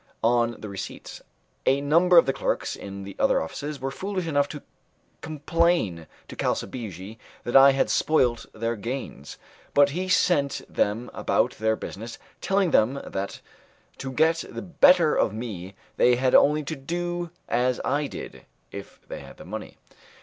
[0.23, 1.21] on the receipts.
[1.67, 4.63] A number of the clerks in the other offices were foolish enough to
[5.21, 9.37] complain to Calsabigi that I had spoilt their gains,
[9.75, 13.41] but he sent them about their business telling them that
[13.99, 19.07] to get the better of me they had only to do as I did if
[19.07, 19.77] they had the money.